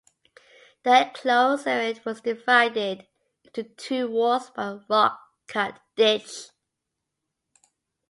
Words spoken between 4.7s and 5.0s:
a